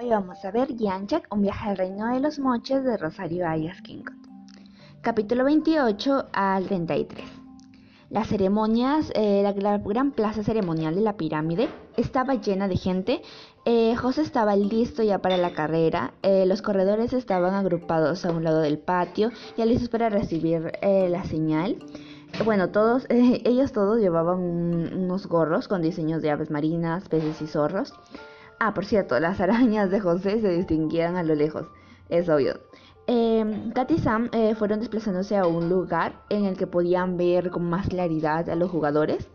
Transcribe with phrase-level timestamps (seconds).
[0.00, 3.82] Hoy vamos a ver Yanchak, un viaje al reino de los moches de Rosario Ayas
[3.82, 4.16] Kinkot.
[5.02, 7.28] Capítulo 28 al 33.
[8.08, 11.68] Las ceremonias, eh, la, gran plaza ceremonial de la pirámide
[11.98, 13.20] estaba llena de gente.
[13.66, 16.14] Eh, José estaba listo ya para la carrera.
[16.22, 21.24] Eh, los corredores estaban agrupados a un lado del patio, ya listos para recibir la
[21.24, 21.76] señal.
[22.46, 27.92] Bueno, todos, ellos todos llevaban unos gorros con diseños de aves marinas, peces y zorros.
[28.62, 31.66] Ah, por cierto, las arañas de José se distinguían a lo lejos,
[32.10, 32.60] es obvio.
[33.06, 37.48] Eh, Kat y Sam eh, fueron desplazándose a un lugar en el que podían ver
[37.48, 39.26] con más claridad a los jugadores.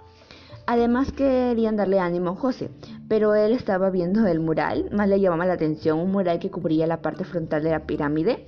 [0.68, 2.70] Además querían darle ánimo a José,
[3.08, 6.86] pero él estaba viendo el mural, más le llamaba la atención un mural que cubría
[6.86, 8.46] la parte frontal de la pirámide.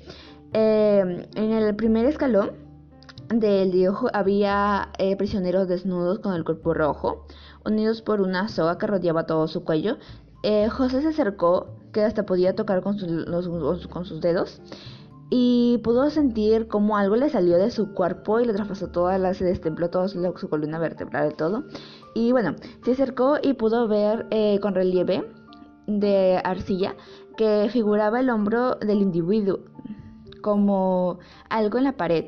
[0.53, 2.51] Em, en el primer escalón
[3.29, 7.25] del diojo había eh, prisioneros desnudos con el cuerpo rojo,
[7.65, 9.97] unidos por una soga que rodeaba todo su cuello,
[10.47, 14.61] eh, José se acercó, que hasta podía tocar con, con sus dedos,
[15.29, 19.33] y pudo sentir como algo le salió de su cuerpo y le traspasó toda la,
[19.33, 21.65] se destempló toda su, columna vertebral y todo.
[22.15, 25.29] Y bueno, se acercó y pudo ver eh, con relieve
[25.85, 26.95] de arcilla
[27.35, 29.59] que figuraba el hombro del individuo
[30.41, 32.23] como algo en la pared.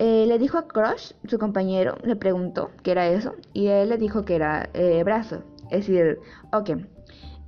[0.00, 3.98] Eh, le dijo a Crush, su compañero, le preguntó qué era eso y él le
[3.98, 4.68] dijo que era
[5.04, 5.44] brazo.
[5.70, 6.18] Es decir,
[6.52, 6.70] ok,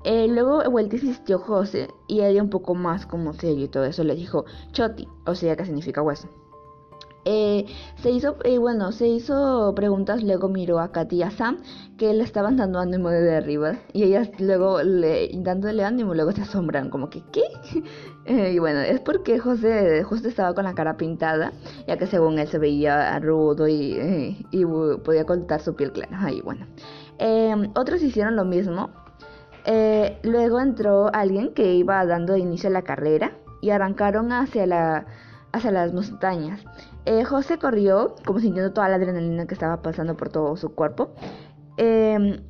[0.05, 4.05] eh, luego vuelta insistió José y ella un poco más como serio y todo eso
[4.05, 6.29] le dijo choti, o sea que significa hueso.
[7.27, 7.65] Eh,
[8.03, 11.57] se hizo, eh, bueno, se hizo preguntas, luego miró a Katy y a Sam
[11.97, 16.43] que le estaban dando ánimo de arriba y ellas luego le, dándole ánimo, luego se
[16.43, 17.45] asombran como que ¿qué?
[18.53, 21.53] y bueno, es porque José justo estaba con la cara pintada,
[21.89, 23.97] ya que según él se veía rudo y,
[25.03, 26.31] podía ocultar su piel clara.
[26.31, 26.67] Y bueno,
[27.75, 28.91] otros hicieron lo mismo
[29.65, 35.07] eh, luego entró alguien que iba dando inicio a la carrera y arrancaron hacia, la,
[35.53, 36.65] hacia las montañas.
[37.07, 41.15] Eh, José corrió como sintiendo toda la adrenalina que estaba pasando por todo su cuerpo.
[41.77, 42.41] Em,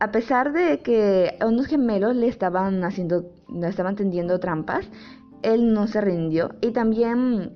[0.00, 4.88] a pesar de que unos gemelos le estaban haciendo, le estaban tendiendo trampas,
[5.42, 7.52] él no se rindió y también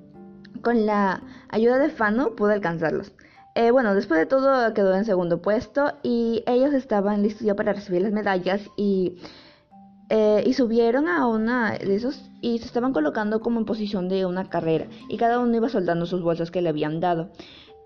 [0.61, 3.13] con la ayuda de Fano pudo alcanzarlos.
[3.57, 7.73] Eh, bueno, después de todo quedó en segundo puesto y ellos estaban listos ya para
[7.73, 9.17] recibir las medallas y,
[10.09, 14.27] eh, y subieron a una de esos y se estaban colocando como en posición de
[14.27, 17.31] una carrera y cada uno iba soldando sus bolsas que le habían dado.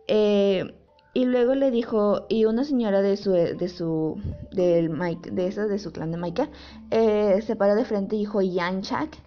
[0.10, 0.76] Eh,
[1.14, 4.22] y luego le dijo, y una señora de su, de su,
[4.52, 6.50] del Mike, de esa, de su clan de Micah,
[6.90, 9.18] se paró de frente y dijo Yanchak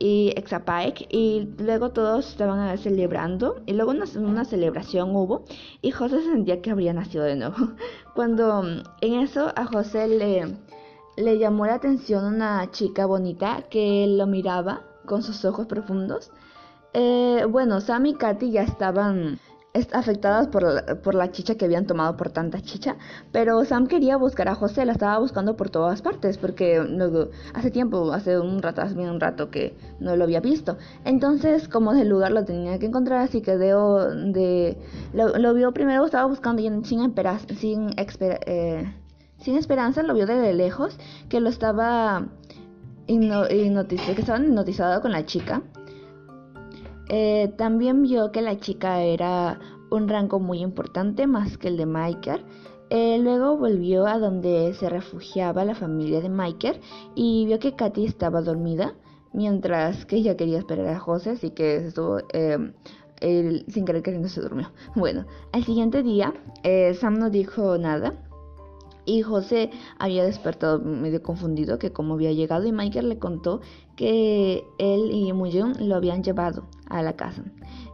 [0.00, 5.44] y Exapaek y luego todos estaban celebrando y luego una, celebración hubo
[5.82, 7.54] y José sentía que habría nacido de nuevo.
[8.14, 10.56] Cuando mm, en eso a José le,
[11.16, 16.32] le llamó la atención una chica bonita que lo miraba con sus ojos profundos.
[16.94, 19.38] Eh, bueno, Sam y Katy ya estaban
[19.92, 22.96] afectadas por la, por la chicha que habían tomado por tanta chicha,
[23.30, 26.82] pero Sam quería buscar a José, la estaba buscando por todas partes, porque
[27.54, 30.76] hace tiempo, hace un rato, hace un rato que no lo había visto.
[31.04, 34.76] Entonces, como del lugar lo tenía que encontrar, así que de,
[35.12, 37.04] lo, vio primero, estaba buscando y sin,
[37.56, 38.94] sin, eh,
[39.38, 40.98] sin esperanza, lo vio desde lejos,
[41.28, 42.26] que lo estaba
[43.06, 45.62] que estaba hipnotizado con la chica
[47.12, 49.58] eh, también vio que la chica era
[49.90, 52.44] un rango muy importante, más que el de Miker.
[52.88, 56.80] Eh, luego volvió a donde se refugiaba la familia de Miker
[57.16, 58.94] y vio que Katy estaba dormida,
[59.32, 62.72] mientras que ella quería esperar a José, así que estuvo eh,
[63.66, 64.70] sin querer queriendo se durmió.
[64.94, 66.32] Bueno, al siguiente día
[66.94, 68.14] Sam no dijo nada
[69.04, 73.60] y José había despertado medio confundido que como había llegado y Michael le contó
[73.96, 77.44] que él y Muyun lo habían llevado a la casa.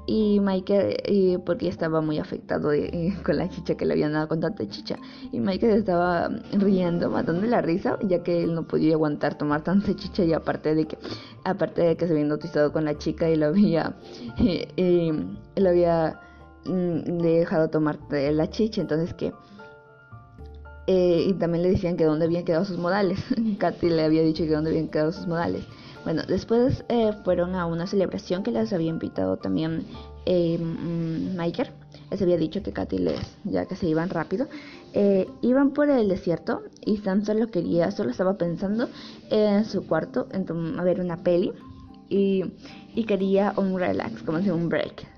[0.08, 2.70] Y Michael, y porque estaba muy afectado
[3.24, 4.96] con la chicha que le habían dado con tanta chicha.
[5.32, 9.94] Y Michael estaba riendo, matando la risa, ya que él no podía aguantar tomar tanta
[9.96, 10.96] chicha y aparte de que,
[11.44, 13.96] aparte de que se había notizado con la chica y lo había,
[14.38, 15.12] y,
[15.56, 16.20] lo había
[16.66, 19.32] mm, dejado tomar la chicha, entonces que
[20.86, 23.18] eh, y también le decían que dónde habían quedado sus modales.
[23.58, 25.64] Katy le había dicho que dónde habían quedado sus modales.
[26.06, 29.84] Bueno, después eh, fueron a una celebración que les había invitado también
[30.24, 31.70] eh, mm, Michael.
[32.12, 34.46] Les había dicho que Katy les, ya que se iban rápido,
[34.92, 38.88] eh, iban por el desierto y Sam solo quería, solo estaba pensando
[39.30, 41.52] en su cuarto, a ver una peli
[42.08, 42.44] y,
[42.94, 45.08] y quería un relax, como si un break.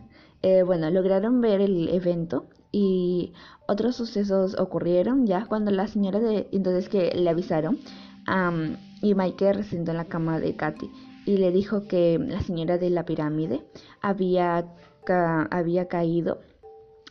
[0.65, 2.38] bueno, lograron ver el evento
[2.73, 3.33] y
[3.67, 7.79] otros sucesos ocurrieron ya cuando la señora de entonces que le avisaron
[9.01, 10.91] y Michael se sentó en la cama de Katy
[11.25, 13.65] y le dijo que la señora de la pirámide
[14.01, 14.67] había,
[15.51, 16.41] había caído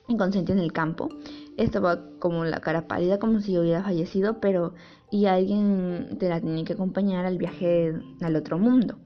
[0.08, 1.10] inconsciente en el campo.
[1.58, 4.74] Estaba como la cara pálida, como si hubiera fallecido, pero
[5.12, 8.98] y alguien te la tenía que acompañar al viaje al otro mundo.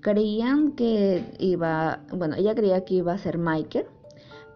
[0.00, 3.86] Creían que iba, bueno, ella creía que iba a ser Michael,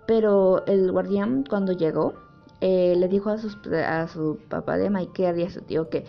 [0.08, 2.14] pero el guardián cuando llegó
[2.62, 6.06] eh, le dijo a, sus, a su papá de Michael y a su tío que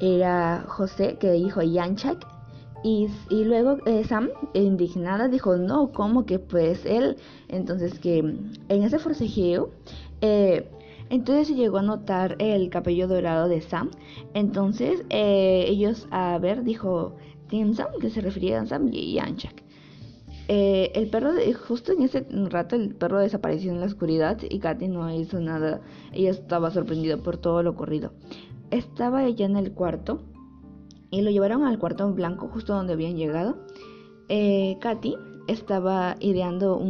[0.00, 2.26] era José, que dijo Yanchak.
[2.82, 7.16] Y, luego eh, Sam, indignada, dijo, no, ¿cómo que pues él?
[7.48, 9.70] Entonces que en ese forcejeo,
[10.22, 10.68] eh,
[11.10, 13.90] entonces se llegó a notar el cabello dorado de Sam.
[14.32, 17.16] Entonces ellos, a ver, dijo
[17.48, 19.62] Tim Sam, que se refería a Sam y Yanchak.
[20.54, 21.32] El perro,
[21.66, 25.80] justo en ese rato, el perro desapareció en la oscuridad y Katy no hizo nada.
[26.12, 28.12] Ella estaba sorprendida por todo lo ocurrido
[28.72, 30.22] estaba ella en el cuarto
[31.10, 33.58] y lo llevaron al cuarto blanco justo donde habían llegado.
[34.28, 35.14] Eh, Katy
[35.46, 36.82] estaba ideando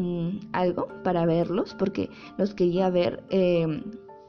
[0.53, 2.09] algo para verlos porque
[2.39, 3.25] los quería ver.
[3.31, 3.83] Eh,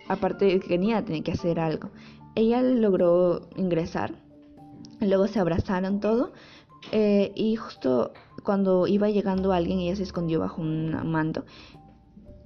[0.09, 1.91] aparte de que tenía, tenía que hacer algo.
[2.35, 4.15] Ella logró ingresar.
[4.99, 6.33] Luego se abrazaron todo.
[6.91, 8.11] Eh, y justo
[8.43, 11.45] cuando iba llegando alguien, ella se escondió bajo un manto.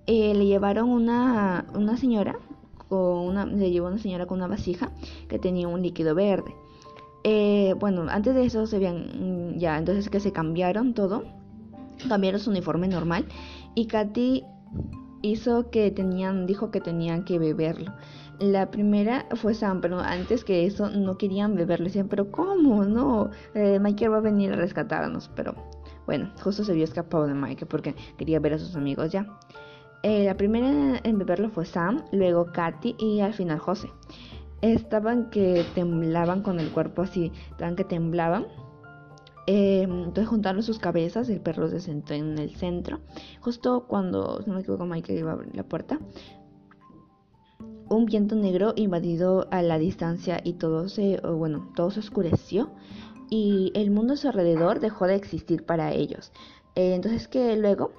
[0.06, 2.40] Eh, le llevaron una, una señora
[2.90, 4.92] una, le llevó una señora con una vasija
[5.28, 6.56] que tenía un líquido verde.
[7.24, 11.24] Eh, bueno, antes de eso se habían mm, ya, entonces que se cambiaron todo,
[12.08, 13.26] cambiaron su uniforme normal
[13.76, 14.44] y Katy
[15.22, 17.94] hizo que tenían, dijo que tenían que beberlo.
[18.40, 21.86] La primera fue Sam, pero antes que eso no querían beberlo.
[21.86, 22.86] Decían, pero ¿cómo?
[22.86, 25.32] No, eh, Michael va a venir a rescatarnos.
[25.36, 25.56] Pero
[26.08, 29.28] bueno, justo se había escapado de Michael porque quería ver a sus amigos ya.
[30.04, 33.92] Eh, la primera en beberlo fue Sam, luego Katy y al final José.
[34.62, 38.48] Estaban que temblaban con el cuerpo así, estaban que temblaban.
[39.48, 43.00] Em, entonces juntaron sus cabezas, el perro se sentó en el centro.
[43.42, 46.00] Justo cuando, no me equivoco, Michael iba a abrir la puerta,
[47.90, 52.72] un viento negro invadido a la distancia y todo se, bueno, todo se oscureció
[53.30, 56.32] y el mundo a su alrededor dejó de existir para ellos.
[56.76, 57.92] Eh, entonces que luego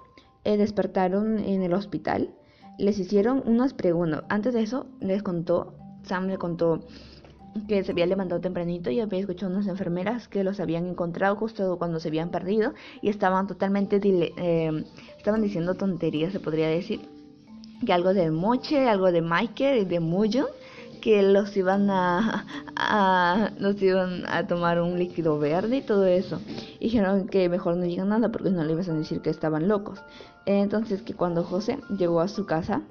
[0.45, 2.31] eh, despertaron en el hospital,
[2.79, 4.23] les hicieron unas preguntas.
[4.29, 6.81] Antes de eso, les contó, Sam le contó
[7.67, 11.77] que se había levantado tempranito y había escuchado unas enfermeras que los habían encontrado justo
[11.79, 14.85] cuando se habían perdido y estaban totalmente, eh,
[15.17, 17.01] estaban diciendo tonterías, se podría decir.
[17.85, 20.49] Que algo de Moche, algo de Michael y de Muyo
[21.01, 22.45] que los iban a,
[23.59, 26.41] los iban a tomar un líquido verde y todo eso.
[26.81, 29.69] Y dijeron que mejor no digan nada porque no le iban a decir que estaban
[29.69, 30.03] locos.
[30.47, 32.83] Entonces que cuando José llegó a su casa,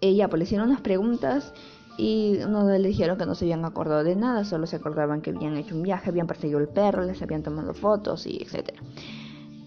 [0.00, 1.52] ella pues le hicieron unas preguntas
[1.96, 5.30] y no le dijeron que no se habían acordado de nada, solo se acordaban que
[5.30, 8.80] habían hecho un viaje, habían perseguido el perro, les habían tomado fotos y etcétera.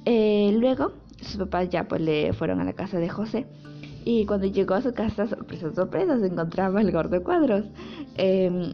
[0.05, 3.45] Eh, luego sus papás ya pues le fueron a la casa de José
[4.05, 7.65] y cuando llegó a su casa, sorpresa, sorpresa, se encontraba el gordo cuadros.
[8.15, 8.73] Em,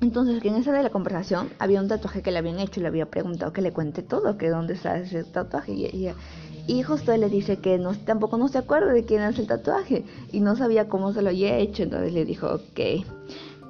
[0.00, 2.82] entonces, que en esa de la conversación había un tatuaje que le habían hecho y
[2.82, 5.72] le había preguntado que le cuente todo, que dónde está ese tatuaje.
[5.72, 6.10] Y,
[6.66, 9.46] y, justo él le dice que no, tampoco no se acuerda de quién es el
[9.46, 11.84] tatuaje y no sabía cómo se lo había hecho.
[11.84, 12.80] Entonces le dijo, ok.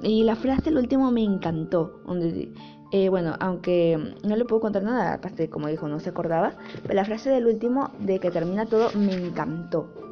[0.01, 2.01] Y la frase del último me encantó.
[2.05, 2.51] Donde,
[2.91, 6.53] eh, bueno, aunque no le puedo contar nada, aparte como dijo, no se acordaba.
[6.81, 10.04] Pero la frase del último, de que termina todo, me encantó.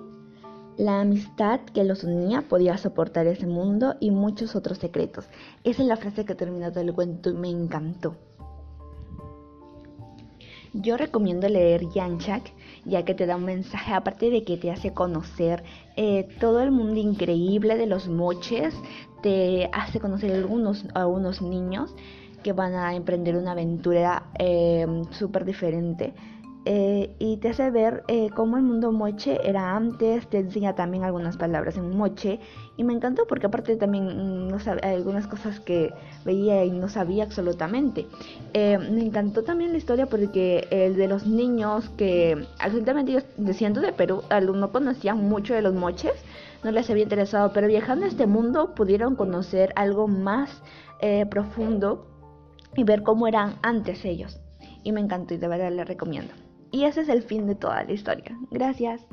[0.78, 5.26] La amistad que los unía podía soportar ese mundo y muchos otros secretos.
[5.64, 8.16] Esa es la frase que termina todo el cuento y me encantó.
[10.74, 12.52] Yo recomiendo leer Yanchak,
[12.86, 15.64] ya que te da un mensaje, aparte de que te hace conocer
[15.96, 18.74] eh, todo el mundo increíble de los moches,
[19.22, 21.94] te hace conocer algunos, a unos niños
[22.42, 26.16] que van a emprender una aventura eh, súper diferente
[26.66, 31.04] eh, y te hace ver eh, cómo el mundo moche era antes, te enseña también
[31.04, 32.40] algunas palabras en moche
[32.78, 35.92] y me encantó porque aparte también mm, no hay algunas cosas que
[36.24, 38.08] veía y no sabía absolutamente.
[38.54, 43.82] Eh, me encantó también la historia porque el de los niños que absolutamente yo siendo
[43.82, 46.14] de Perú, no conocían mucho de los moches,
[46.64, 50.62] no les había interesado, pero viajando a este mundo pudieron conocer algo más
[51.30, 52.08] profundo
[52.78, 54.40] y ver cómo eran antes ellos.
[54.84, 56.34] Y me encantó y de verdad les recomiendo.
[56.74, 58.36] Y ese es el fin de toda la historia.
[58.50, 59.06] Gracias.